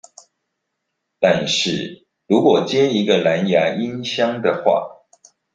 [1.19, 5.05] 但是如果接一個藍芽音箱的話